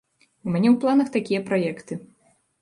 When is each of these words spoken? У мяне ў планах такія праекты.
У 0.45 0.53
мяне 0.55 0.69
ў 0.71 0.75
планах 0.85 1.11
такія 1.17 1.43
праекты. 1.51 1.99